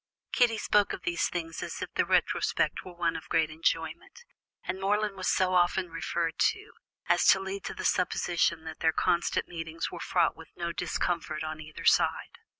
[0.31, 4.25] Kitty spoke of these things as if the retrospect were one of great enjoyment,
[4.63, 6.71] and Morland was so often referred to,
[7.07, 11.43] as to lead to the supposition that their constant meetings were fraught with no discomfort
[11.43, 12.39] on either side.